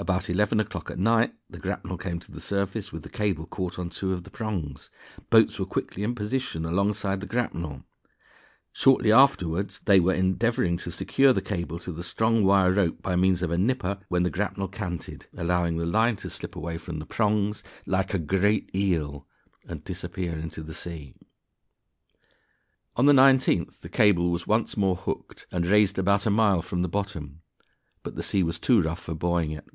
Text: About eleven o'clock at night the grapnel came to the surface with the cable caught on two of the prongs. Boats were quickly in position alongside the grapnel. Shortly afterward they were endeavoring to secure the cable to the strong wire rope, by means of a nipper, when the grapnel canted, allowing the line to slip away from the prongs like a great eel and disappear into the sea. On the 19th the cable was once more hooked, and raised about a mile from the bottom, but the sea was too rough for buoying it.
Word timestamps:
About 0.00 0.30
eleven 0.30 0.60
o'clock 0.60 0.92
at 0.92 0.98
night 1.00 1.34
the 1.50 1.58
grapnel 1.58 1.98
came 1.98 2.20
to 2.20 2.30
the 2.30 2.40
surface 2.40 2.92
with 2.92 3.02
the 3.02 3.08
cable 3.08 3.46
caught 3.48 3.80
on 3.80 3.90
two 3.90 4.12
of 4.12 4.22
the 4.22 4.30
prongs. 4.30 4.90
Boats 5.28 5.58
were 5.58 5.66
quickly 5.66 6.04
in 6.04 6.14
position 6.14 6.64
alongside 6.64 7.18
the 7.18 7.26
grapnel. 7.26 7.82
Shortly 8.72 9.10
afterward 9.10 9.70
they 9.86 9.98
were 9.98 10.14
endeavoring 10.14 10.76
to 10.78 10.92
secure 10.92 11.32
the 11.32 11.42
cable 11.42 11.80
to 11.80 11.90
the 11.90 12.04
strong 12.04 12.44
wire 12.44 12.70
rope, 12.70 13.02
by 13.02 13.16
means 13.16 13.42
of 13.42 13.50
a 13.50 13.58
nipper, 13.58 13.98
when 14.06 14.22
the 14.22 14.30
grapnel 14.30 14.68
canted, 14.68 15.26
allowing 15.36 15.78
the 15.78 15.84
line 15.84 16.14
to 16.18 16.30
slip 16.30 16.54
away 16.54 16.78
from 16.78 17.00
the 17.00 17.04
prongs 17.06 17.64
like 17.84 18.14
a 18.14 18.20
great 18.20 18.72
eel 18.76 19.26
and 19.66 19.82
disappear 19.82 20.38
into 20.38 20.62
the 20.62 20.74
sea. 20.74 21.16
On 22.94 23.06
the 23.06 23.12
19th 23.12 23.80
the 23.80 23.88
cable 23.88 24.30
was 24.30 24.46
once 24.46 24.76
more 24.76 24.94
hooked, 24.94 25.48
and 25.50 25.66
raised 25.66 25.98
about 25.98 26.24
a 26.24 26.30
mile 26.30 26.62
from 26.62 26.82
the 26.82 26.88
bottom, 26.88 27.40
but 28.04 28.14
the 28.14 28.22
sea 28.22 28.44
was 28.44 28.60
too 28.60 28.80
rough 28.80 29.02
for 29.02 29.16
buoying 29.16 29.50
it. 29.50 29.66